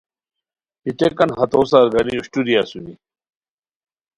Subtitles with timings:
[0.81, 2.93] پیٹیکان ہتو سارگانی اوشٹوری اسونی